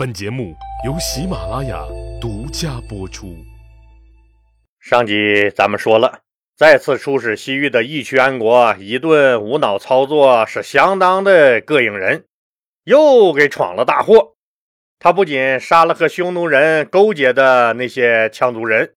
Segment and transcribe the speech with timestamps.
[0.00, 1.84] 本节目由喜马拉雅
[2.22, 3.36] 独家播出。
[4.80, 6.20] 上集咱们说了，
[6.56, 12.24] 再次出使西域的义渠安国，一顿无脑操作是相当的膈应人，
[12.84, 14.36] 又给闯了大祸。
[14.98, 18.94] 他不仅杀了和匈奴人勾结的那些羌族人，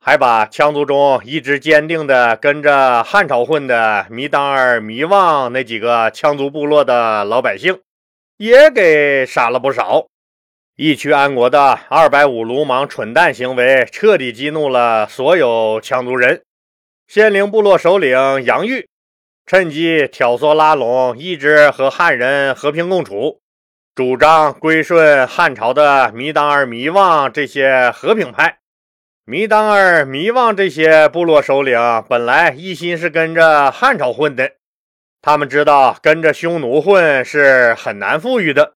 [0.00, 7.82] 还把羌族中一直坚定的跟着汉朝混的弥当儿、弥望那几个羌族部落的老百姓，
[8.38, 10.06] 也给杀了不少。
[10.80, 16.42] 义渠安国的二百五鲁莽蠢蛋行为，彻底激怒了所有羌族人。
[17.08, 18.86] 仙灵部落首领杨玉
[19.44, 23.40] 趁机挑唆拉拢一直和汉人和平共处、
[23.96, 28.58] 主张归顺汉朝的弥当儿、弥望这些和平派。
[29.24, 31.76] 弥当儿、弥望这些部落首领
[32.08, 34.52] 本来一心是跟着汉朝混的，
[35.20, 38.74] 他们知道跟着匈奴混是很难富裕的。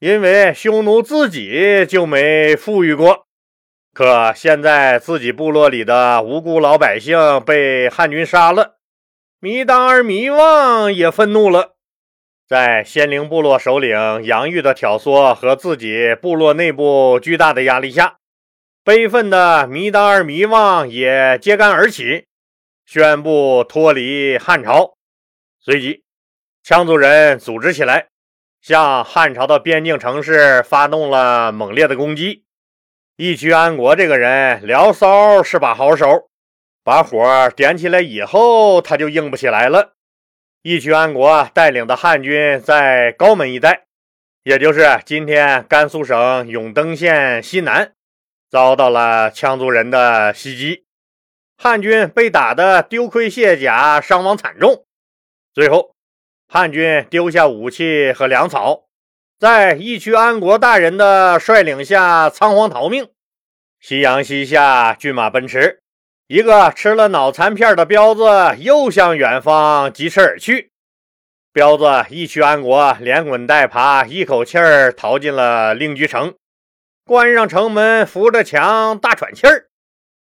[0.00, 3.26] 因为匈奴自己就没富裕过，
[3.92, 8.78] 可现在自己部落里的无辜老百姓被汉军杀了，
[9.40, 11.76] 弥当尔、弥望也愤怒了。
[12.48, 18.16] 在仙灵部落首领杨玉的挑唆和自己部落内部巨大的压力下，
[18.82, 22.24] 悲愤的弥当尔、弥望也揭竿而起，
[22.86, 24.94] 宣布脱离汉朝。
[25.60, 26.02] 随即，
[26.64, 28.09] 羌族人组织起来。
[28.60, 32.44] 向汉朝的边境城市发动了猛烈的攻击。
[33.16, 36.30] 义渠安国这个人聊骚是把好手，
[36.82, 39.92] 把火点起来以后，他就硬不起来了。
[40.62, 43.84] 义渠安国带领的汉军在高门一带，
[44.42, 47.92] 也就是今天甘肃省永登县西南，
[48.50, 50.84] 遭到了羌族人的袭击，
[51.56, 54.84] 汉军被打得丢盔卸甲，伤亡惨重，
[55.54, 55.94] 最后。
[56.52, 58.88] 汉军丢下武器和粮草，
[59.38, 63.08] 在义渠安国大人的率领下仓皇逃命。
[63.78, 65.78] 夕阳西下，骏马奔驰，
[66.26, 68.24] 一个吃了脑残片的彪子
[68.58, 70.72] 又向远方疾驰而去。
[71.52, 76.34] 彪子义渠安国连滚带爬，一口气儿逃进了令居城，
[77.04, 79.66] 关上城门，扶着墙大喘气儿。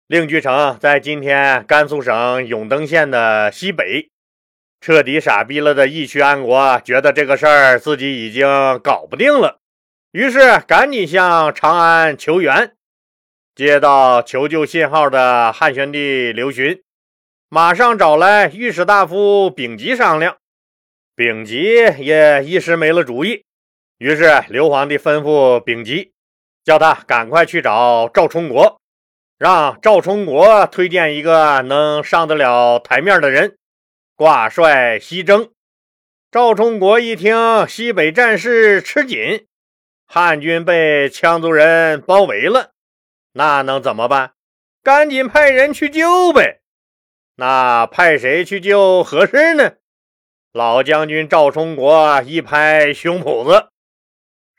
[0.08, 4.10] 令居城在今天甘肃省永登县的西北。
[4.80, 8.46] 彻底傻逼了的义渠安国觉得这个事儿自己已经
[8.78, 9.58] 搞不定了，
[10.12, 12.74] 于是赶紧向长安求援。
[13.54, 16.80] 接到求救信号的汉宣帝刘询，
[17.48, 20.36] 马上找来御史大夫丙吉商量。
[21.16, 23.44] 丙吉也一时没了主意，
[23.98, 26.12] 于是刘皇帝吩咐丙吉，
[26.64, 28.80] 叫他赶快去找赵充国，
[29.36, 33.56] 让赵充国推荐一个能上得了台面的人。
[34.18, 35.52] 挂帅西征，
[36.32, 39.46] 赵充国一听西北战事吃紧，
[40.08, 42.72] 汉军被羌族人包围了，
[43.34, 44.32] 那能怎么办？
[44.82, 46.62] 赶紧派人去救呗。
[47.36, 49.74] 那派谁去救合适呢？
[50.52, 53.68] 老将军赵充国一拍胸脯子：“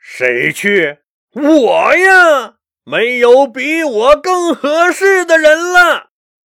[0.00, 1.00] 谁去？
[1.34, 2.54] 我呀！
[2.84, 6.08] 没有比我更合适的人了，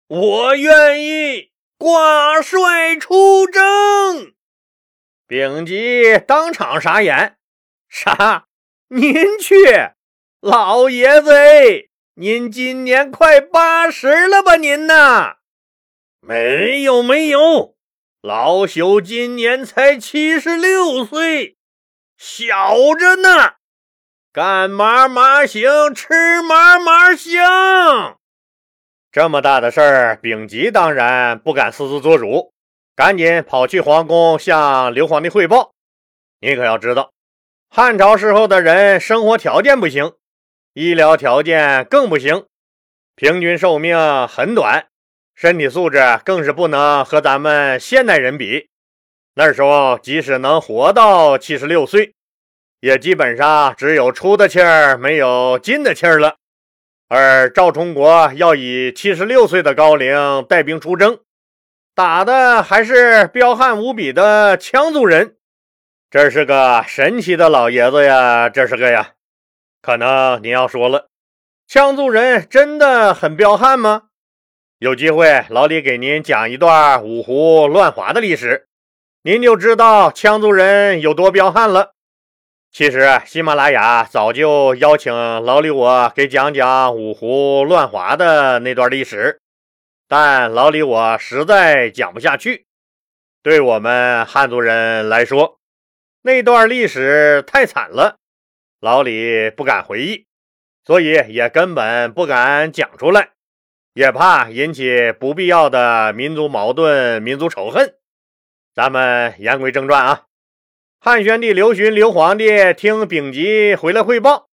[0.07, 1.51] 我愿意。”
[1.83, 4.31] 挂帅出征，
[5.27, 7.35] 丙吉当场傻眼。
[7.89, 8.45] 啥？
[8.87, 9.57] 您去？
[10.39, 11.33] 老爷子，
[12.13, 14.55] 您今年快八十了吧？
[14.55, 15.39] 您呐？
[16.21, 17.75] 没有没有，
[18.21, 21.57] 老朽今年才七十六岁，
[22.17, 23.55] 小着呢。
[24.31, 28.21] 干嘛嘛行，吃嘛嘛香。
[29.13, 32.51] 这么大的事儿，丙吉当然不敢私自做主，
[32.95, 35.71] 赶紧跑去皇宫向刘皇帝汇报。
[36.39, 37.11] 你可要知道，
[37.69, 40.13] 汉朝时候的人生活条件不行，
[40.73, 42.47] 医疗条件更不行，
[43.15, 44.87] 平均寿命很短，
[45.35, 48.67] 身体素质更是不能和咱们现代人比。
[49.35, 52.15] 那时候即使能活到七十六岁，
[52.79, 56.37] 也基本上只有出的气儿，没有进的气儿了。
[57.07, 61.19] 而赵充国要以七十六岁的高龄带兵出征，
[61.93, 65.35] 打的还是彪悍无比的羌族人，
[66.09, 68.49] 这是个神奇的老爷子呀！
[68.49, 69.11] 这是个呀，
[69.81, 71.09] 可能您要说了，
[71.69, 74.03] 羌族人真的很彪悍吗？
[74.79, 78.67] 有机会，老李给您讲一段五胡乱华的历史，
[79.21, 81.92] 您就知道羌族人有多彪悍了。
[82.73, 89.39] 其实，喜马拉雅早就邀请老李我给讲讲五胡乱华的那段历史，
[90.07, 92.65] 但老李我实在讲不下去。
[93.43, 95.59] 对我们汉族人来说，
[96.23, 98.17] 那段历史太惨了，
[98.79, 100.25] 老李不敢回忆，
[100.83, 103.33] 所以也根本不敢讲出来，
[103.93, 107.93] 也怕引起不必要的民族矛盾、民族仇恨。
[108.73, 110.23] 咱们言归正传啊，
[111.05, 114.47] 汉宣帝刘询刘皇帝听丙吉回来汇报。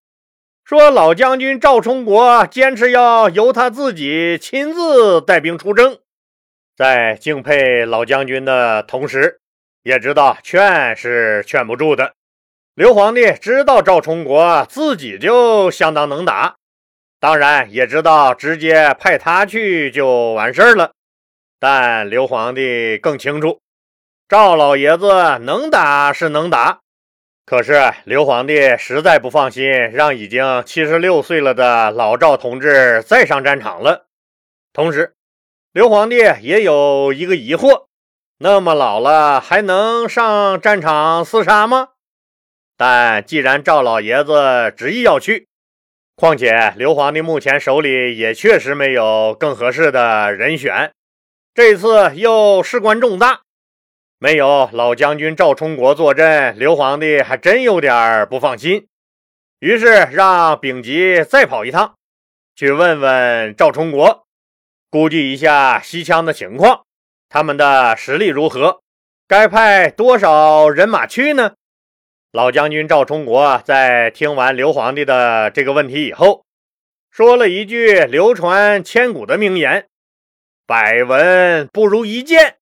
[0.64, 5.98] 说老将军赵充国坚持要由他自己亲自带兵出征，
[6.76, 9.38] 在敬佩老将军的同时，
[9.84, 12.14] 也知道劝是劝不住的。
[12.74, 16.56] 刘皇帝知道赵充国自己就相当能打，
[17.20, 20.90] 当然也知道直接派他去就完事儿了。
[21.60, 23.60] 但刘皇帝更清楚，
[24.30, 26.82] 赵老爷子能打是能打。
[27.44, 34.06] 可是刘皇帝实在不放心，让已经七十六岁了的老赵同志再上战场了。
[34.72, 35.14] 同时，
[35.72, 37.86] 刘皇帝也有一个疑惑：
[38.38, 41.88] 那么老了还能上战场厮杀吗？
[42.76, 45.48] 但既然赵老爷子执意要去，
[46.14, 50.92] 况且刘皇帝目前手里也确实没有更合适的人选，
[51.52, 53.40] 这次又事关重大。
[54.22, 58.86] 没有老将军赵充国坐镇，刘皇帝还真有点不放心。
[59.60, 61.94] 于是让丙吉再跑一趟，
[62.54, 64.26] 去问问赵充国，
[64.90, 66.84] 估计一下西羌的情况，
[67.30, 68.82] 他们的实力如何，
[69.26, 71.54] 该派多少人马去呢？
[72.30, 76.44] 老将军赵充国在听完刘皇帝的这个问题以后，
[77.10, 79.88] 说了一句流传千古的名言
[80.68, 82.58] ：“百闻不如一见。”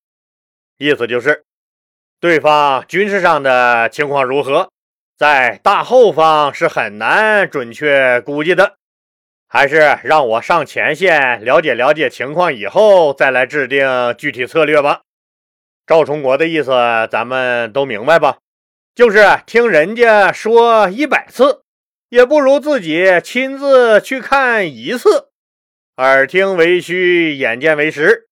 [0.79, 1.47] 意思就是。
[2.21, 4.71] 对方军事上的情况如何，
[5.17, 8.75] 在大后方是很难准确估计的，
[9.49, 13.87] 还是让我上前线了解了解情况以后再来制定
[14.19, 15.03] 具体策略吧。
[15.87, 16.73] 赵充国的意思
[17.11, 18.39] 咱们都明白吧？
[18.97, 21.63] 就是听人家说一百次，
[22.09, 25.29] 也不如自己亲自去看一次，
[25.99, 28.28] 耳听为虚，眼见为实。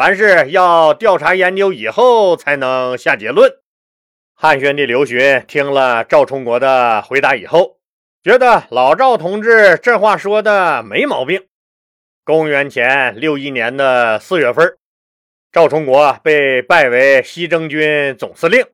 [0.00, 3.52] 凡是要调查研究以后才能下结论。
[4.34, 7.76] 汉宣帝刘询听了赵充国的回答以后，
[8.22, 11.46] 觉得老赵同志这话说的没毛病。
[12.24, 14.78] 公元前六一年的四月份，
[15.52, 18.64] 赵充国被拜为西征军总司令，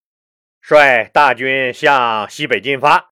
[0.60, 3.10] 率大军向西北进发。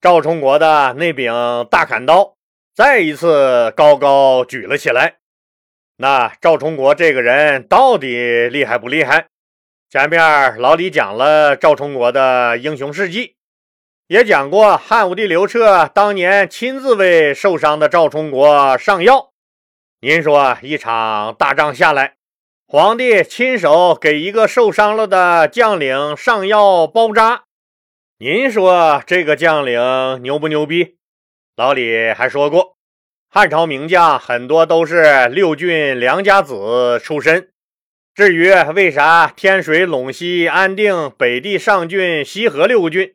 [0.00, 1.32] 赵充国的那柄
[1.68, 2.36] 大砍刀
[2.76, 5.16] 再一次高高举了起来。
[6.02, 9.26] 那赵充国这个人到底厉害不厉害？
[9.90, 13.36] 前面老李讲了赵充国的英雄事迹，
[14.06, 19.32] 也讲过汉武帝刘彻当年亲自为受伤的赵充国上药。
[20.00, 22.14] 您说一场大仗下来，
[22.66, 27.42] 皇帝亲手给一个受伤了的将领上药包扎，
[28.18, 30.96] 您说这个将领牛不牛逼？
[31.56, 32.78] 老李还说过。
[33.32, 37.50] 汉朝名将很多都是六郡良家子出身。
[38.12, 43.14] 至于为啥天水、陇西、安定、北地、上郡、西河六郡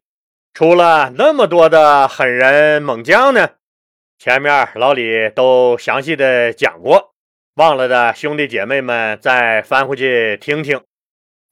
[0.54, 3.50] 出了那么多的狠人猛将呢？
[4.18, 7.14] 前面老李都详细的讲过，
[7.56, 10.80] 忘了的兄弟姐妹们再翻回去听听。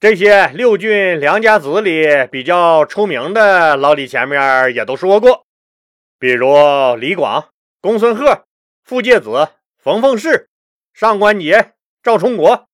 [0.00, 5.44] 这些六郡良家子里比较出名的，老李前面也都说过，
[6.18, 6.56] 比如
[6.98, 7.50] 李广、
[7.82, 8.46] 公孙贺。
[8.84, 9.48] 傅介子、
[9.78, 10.50] 冯凤氏、
[10.92, 11.70] 上官桀、
[12.02, 12.68] 赵充国，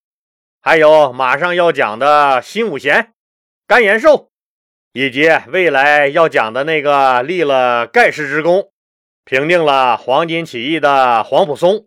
[0.61, 3.13] 还有马上要讲的新武贤、
[3.65, 4.29] 甘延寿，
[4.93, 8.73] 以及未来要讲的那个立了盖世之功、
[9.25, 11.87] 平定了黄巾起义的黄埔松，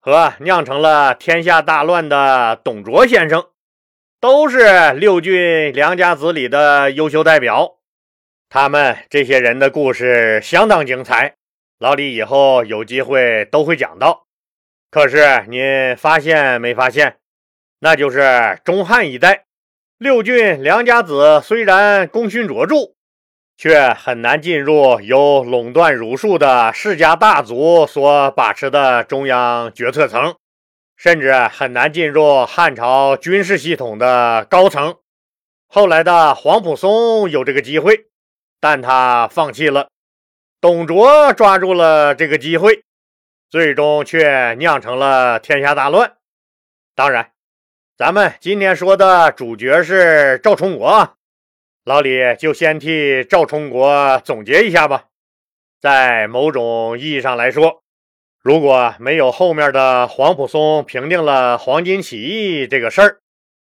[0.00, 3.48] 和酿成了天下大乱的董卓先生，
[4.18, 7.76] 都是六郡良家子里的优秀代表。
[8.48, 11.34] 他们这些人的故事相当精彩。
[11.78, 14.26] 老李以后有机会都会讲到，
[14.90, 17.18] 可是您发现没发现？
[17.78, 19.44] 那就是中汉一代
[19.96, 22.94] 六郡良家子虽然功勋卓著，
[23.56, 30.34] 却很难进入由垄断儒术的世家大族所把持的中央决策层，
[30.96, 34.96] 甚至很难进入汉朝军事系统的高层。
[35.68, 38.06] 后来的黄埔松有这个机会，
[38.58, 39.88] 但他放弃了。
[40.60, 42.82] 董卓抓住了这个机会，
[43.48, 46.14] 最终却酿成了天下大乱。
[46.96, 47.30] 当然，
[47.96, 51.14] 咱们今天说的主角是赵充国，
[51.84, 55.04] 老李就先替赵充国总结一下吧。
[55.80, 57.84] 在某种意义上来说，
[58.42, 63.20] 如果没有后面的黄埔松平定了黄巾起义这个事儿，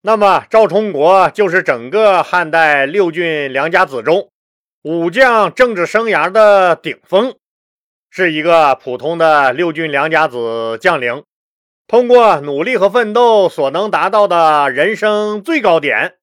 [0.02, 4.30] 那么赵充国就是整个汉代六郡良家子中。
[4.82, 7.34] 武将政治生涯的顶峰，
[8.10, 11.24] 是一个普通的六郡良家子将领，
[11.88, 16.14] 通过努力和奋斗所能达到的人生最高点。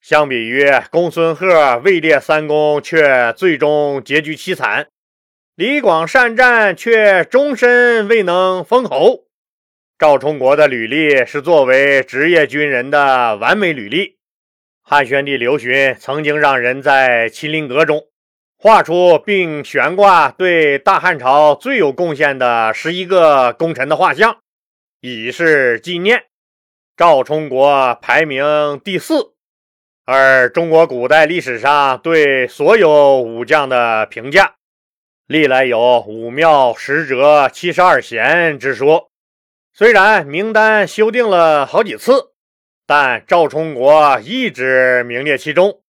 [0.00, 4.86] 相比于公孙贺位列三公，却最终结局凄惨；
[5.54, 9.24] 李广善战，却终身未能封侯。
[9.96, 14.13] 赵充国的履历是作为职业军人的完美履历。
[14.86, 18.04] 汉宣帝刘询曾经让人在麒麟阁中
[18.58, 24.36] 画出并悬挂对大汉朝最有贡献的十一个功臣的画像，
[25.00, 26.24] 以示纪念。
[26.98, 29.32] 赵充国排名第四。
[30.04, 34.56] 而中国古代历史上对所有武将的评价，
[35.26, 39.08] 历来有武庙十哲、七十二贤之说。
[39.72, 42.33] 虽然名单修订了好几次，
[42.86, 45.80] 但赵充国一直名列其中，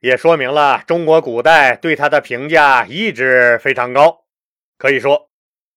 [0.00, 4.24] 也说明了中国古代对他的评价一直非常高。
[4.78, 5.30] 可以说，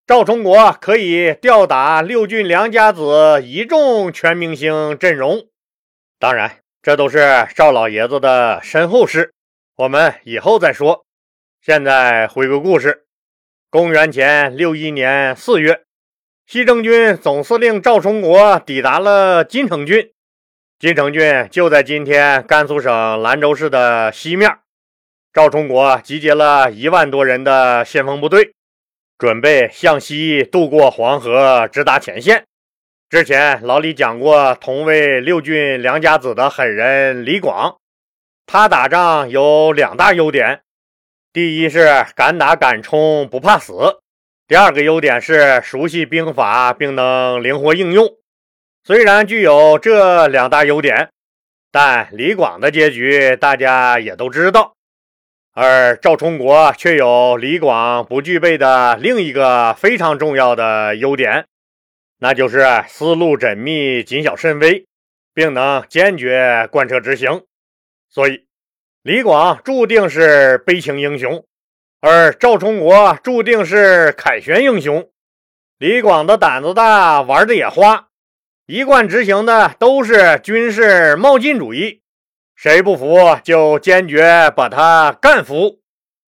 [0.06, 5.48] 赵充国可以吊打六郡良家子一众全明星阵容。
[6.20, 6.60] 当然。
[6.80, 9.34] 这都是赵老爷子的身后事，
[9.76, 11.06] 我们以后再说。
[11.60, 13.08] 现在回个故事：
[13.70, 15.82] 公元前六一年四月，
[16.46, 20.14] 西征军总司令赵充国抵达了金城郡。
[20.80, 24.60] 金城郡就在今天甘肃省兰州市的西面。
[25.34, 28.54] 赵充国集结了一万多人的先锋部队，
[29.18, 32.46] 准备向西渡过黄河，直达前线。
[33.10, 37.78] 之前老李讲过，同为六郡良家子的狠人李广，
[38.46, 40.62] 他打仗有两大优点：
[41.34, 43.74] 第一是敢打敢冲，不怕死；
[44.48, 48.08] 第二个优点是熟悉兵法，并能灵活应用。
[48.88, 51.10] 虽然具有这两大优点，
[51.74, 54.76] 但李广的结局大家也都知道，
[55.54, 61.48] 而赵充国却有李广不具备的另一个非常重要的优点。
[62.20, 64.86] 那就是思路缜密、谨小慎微，
[65.34, 67.44] 并能坚决贯彻执行。
[68.10, 68.46] 所以，
[69.02, 71.44] 李广注定是悲情英雄，
[72.00, 75.10] 而赵充国注定是凯旋英雄。
[75.78, 78.07] 李广的胆子大，玩的也花，
[78.68, 82.02] 一贯执行的都是军事冒进主义，
[82.54, 85.80] 谁不服就坚决把他干服，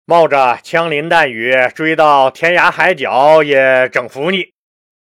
[0.04, 4.52] 冒着枪林弹雨追到天涯海角也整服你。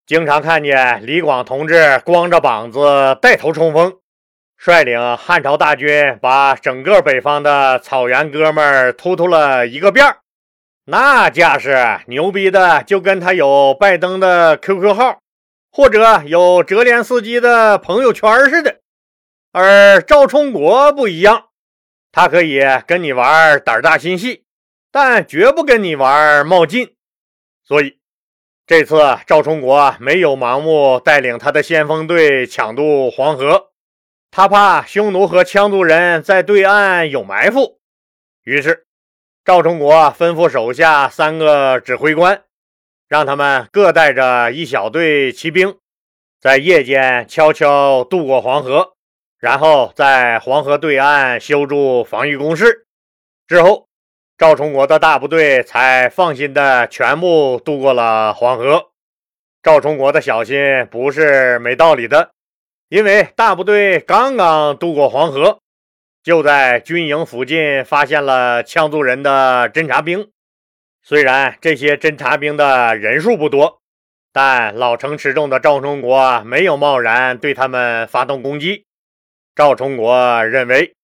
[0.06, 3.94] 经常看见李广同志光着膀子带头冲锋，
[4.58, 10.18] 率领汉朝大军把整个北方的草原哥们儿突突了一个遍儿，
[10.88, 15.20] 那架势牛逼的就跟他有拜登的 QQ 号，
[15.76, 18.80] 或者有泽连斯基的朋友圈似的。
[19.52, 21.50] 而赵充国不一样，
[22.14, 24.46] 他可以跟你玩胆大心细，
[24.90, 26.96] 但绝不跟你玩冒进，
[27.66, 28.00] 所以。
[28.66, 28.96] 这次
[29.28, 33.74] 赵充国没有盲目带领他的先锋队抢渡黄河，
[34.32, 37.80] 他怕匈奴和羌族人在对岸有埋伏，
[38.44, 38.88] 于是
[39.44, 42.45] 赵充国吩咐手下三个指挥官，
[43.16, 45.78] 让他们各带着一小队骑兵，
[46.42, 48.92] 在夜间悄悄渡过黄河，
[49.40, 52.86] 然后在黄河对岸修筑防御工事，
[53.48, 53.88] 之后。
[54.38, 58.88] 赵充国的大部队才放心的全部渡过了黄河。
[59.64, 62.32] 赵充国的小心不是没道理的，
[62.90, 65.60] 因为大部队刚刚渡过黄河，
[66.22, 70.30] 就在军营附近发现了羌族人的侦察兵。
[71.08, 73.80] 虽然这些侦察兵的人数不多，
[74.34, 78.88] 但老成持重的赵充国没有贸然对他们发动攻击。
[79.56, 80.96] 赵充国认为。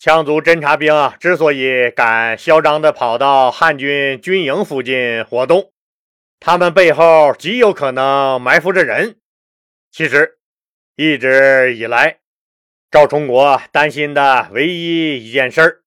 [0.00, 5.72] 羌族侦察兵啊之所以敢嚣张地跑到汉军军营附近活动，
[6.38, 9.16] 他们背后极有可能埋伏着人。
[9.90, 10.38] 其实，
[10.94, 12.18] 一直以来，
[12.92, 15.80] 赵充国担心的唯一一件事儿，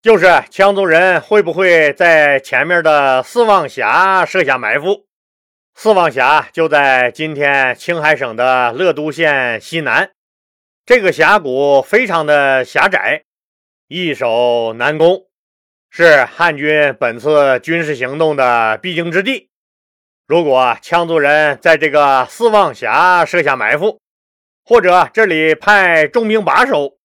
[0.00, 5.06] 就是羌族人会不会在前面的四望峡设下埋伏。
[5.74, 10.12] 四望峡就在今天青海省的乐都县西南，
[10.86, 13.24] 这个峡谷非常的狭窄。
[13.88, 15.26] 易守难攻，
[15.90, 19.50] 是汉军本次军事行动的必经之地。
[20.28, 23.98] 如果羌族人在这个四望峡设下埋伏，
[24.64, 26.97] 或者这里派重兵把守，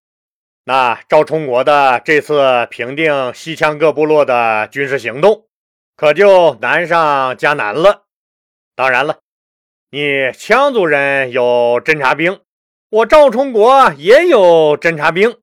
[0.66, 5.48] 那赵充国的这次平定西羌各部落的军事行动
[5.98, 8.04] 可就难上加难了。
[8.76, 9.20] 当然了，
[9.92, 10.00] 你
[10.32, 12.40] 羌族人有侦察兵，
[12.90, 15.38] 我赵充国也有侦察兵。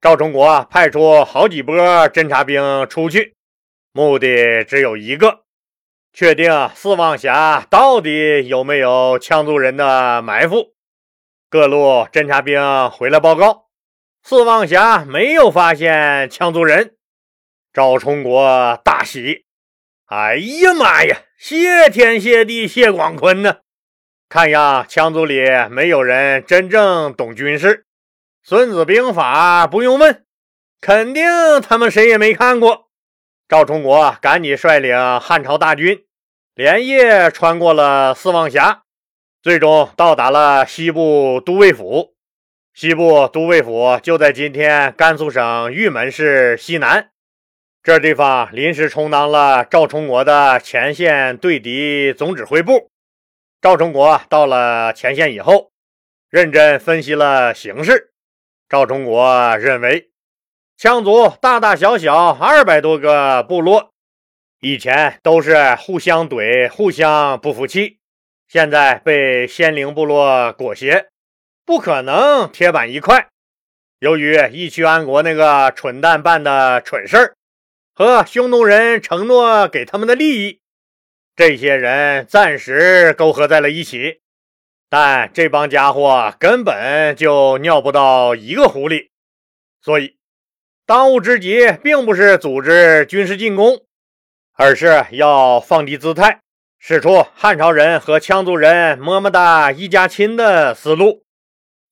[0.00, 1.74] 赵充国派出好几波
[2.10, 3.34] 侦察兵出去，
[3.92, 5.44] 目的只有一个：
[6.12, 10.74] 确定四望峡到底有没有羌族人的埋伏。
[11.48, 13.63] 各路侦察兵回来报告，
[14.26, 16.94] 四望峡没有发现羌族人。
[17.74, 19.44] 赵充国大喜
[20.08, 21.24] ：“哎呀妈呀！
[21.38, 23.58] 谢天谢地谢广坤呢！
[24.30, 27.68] 看样羌族里没有人真正懂军事，
[28.42, 30.24] 《孙子兵法》不用问，
[30.80, 31.26] 肯定
[31.60, 32.88] 他们谁也没看过。”
[33.46, 36.02] 赵充国赶紧率领汉朝大军，
[36.54, 38.84] 连夜穿过了四望峡，
[39.42, 42.13] 最终到达了西部都尉府。
[42.74, 47.10] 西部都尉府就在今天甘肃省玉门市西南。
[47.84, 52.90] 这地方临时充当了赵充国的前线对敌总指挥部。
[53.60, 55.70] 赵充国到了前线以后，
[56.28, 58.10] 认真分析了形势。
[58.68, 60.10] 赵充国认为，
[60.76, 63.92] 羌族大大小小二百多个部落，
[64.58, 68.00] 以前都是互相怼、互相不服气，
[68.48, 71.06] 现在被仙灵部落裹挟，
[71.64, 73.28] 不可能铁板一块。
[73.98, 77.34] 由于义渠安国那个蠢蛋办的蠢事儿。
[77.96, 80.58] 和匈奴人承诺给他们的利益，
[81.36, 84.20] 这些人暂时勾合在了一起，
[84.90, 89.12] 但这帮家伙根本就尿不到一个壶里，
[89.80, 90.16] 所以
[90.84, 93.84] 当务之急并不是组织军事进攻，
[94.54, 96.40] 而是要放低姿态，
[96.80, 101.23] 使出汉朝人和羌族人么么哒一家亲的思路，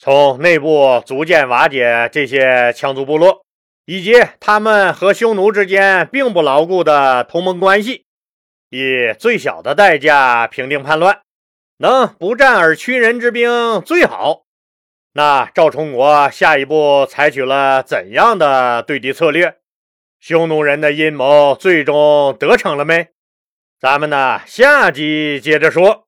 [0.04, 3.44] 从内部逐渐瓦解这些羌族部落。
[3.84, 8.06] 以及他们和匈奴之间并不牢固的同盟关系，
[8.70, 11.22] 以最小的代价平定叛乱，
[11.78, 14.44] 能不战而屈人之兵最好。
[15.14, 19.56] 那赵充国下一步采取了怎样的对敌策略？
[20.20, 23.08] 匈奴人的阴谋最终得逞了没？
[23.80, 26.06] 咱们呢，下集接着说。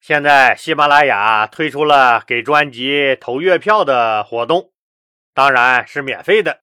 [0.00, 4.72] 现在喜马拉雅推出了给专辑投月票的活动，
[5.34, 6.60] 当然是免费的。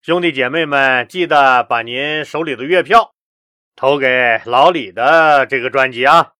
[0.00, 3.12] 兄弟姐妹们，记得把您手里的月票
[3.76, 6.32] 投给老李的这个专辑啊！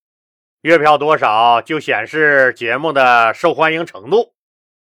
[0.63, 4.33] 月票多少就显示节目的受欢迎程度。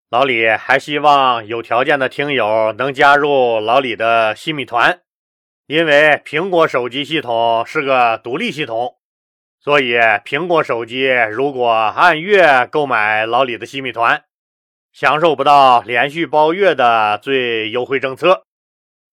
[0.10, 5.02] 老李还希望有条件的听友能加入老李的新米团，
[5.67, 8.96] 因为苹果手机系统是个独立系统，
[9.67, 14.23] 所以苹果手机如果按月购买老李的新米团，
[14.93, 18.45] 享受不到连续包月的最优惠政策。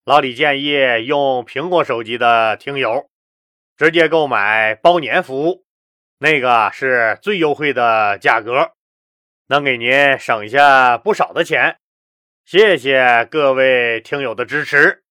[0.05, 3.09] 老李建议用苹果手机的听友
[3.77, 5.65] 直接购买包年服务，
[6.19, 8.71] 那个是最优惠的价格，
[9.49, 11.79] 能给您省下不少的钱。
[12.45, 15.04] 谢谢各位听友的支持。